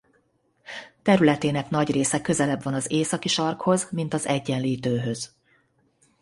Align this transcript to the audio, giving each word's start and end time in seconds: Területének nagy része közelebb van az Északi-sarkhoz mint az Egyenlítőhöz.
Területének 1.01 1.69
nagy 1.69 1.91
része 1.91 2.21
közelebb 2.21 2.63
van 2.63 2.73
az 2.73 2.91
Északi-sarkhoz 2.91 3.87
mint 3.91 4.13
az 4.13 4.25
Egyenlítőhöz. 4.25 5.35